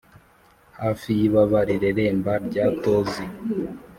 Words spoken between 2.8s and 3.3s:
tozi